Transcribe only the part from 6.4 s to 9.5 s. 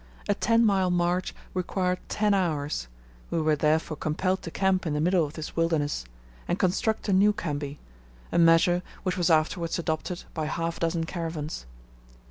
and construct a new khambi, a measure which was